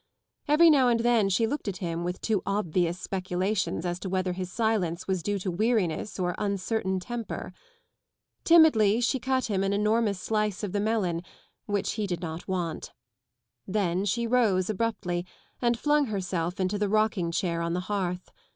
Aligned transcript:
Every 0.47 0.71
now 0.71 0.87
and 0.87 1.01
then 1.01 1.29
she 1.29 1.45
looked 1.45 1.67
at 1.67 1.77
him 1.77 2.03
with 2.03 2.21
too 2.21 2.41
obvious 2.43 2.99
speculations 2.99 3.85
as 3.85 3.99
to 3.99 4.09
whether 4.09 4.33
his 4.33 4.51
silence 4.51 5.07
was 5.07 5.21
due 5.21 5.37
to 5.37 5.51
weariness 5.51 6.17
or 6.17 6.33
uncertain 6.39 6.99
temper. 6.99 7.53
Timidly 8.43 8.99
she 8.99 9.19
cut 9.19 9.45
him 9.45 9.63
an 9.63 9.73
enormous 9.73 10.19
slice 10.19 10.63
of 10.63 10.71
the 10.71 10.79
melon, 10.79 11.21
which 11.67 11.91
he 11.93 12.07
did 12.07 12.19
not 12.19 12.47
want. 12.47 12.93
Then 13.67 14.03
she 14.03 14.25
rose 14.25 14.71
abruptly 14.71 15.23
and 15.61 15.77
flung 15.77 16.05
herself 16.07 16.59
into 16.59 16.79
the 16.79 16.89
rocking 16.89 17.29
chair 17.31 17.61
on 17.61 17.73
the 17.73 17.81
hearth. 17.81 18.31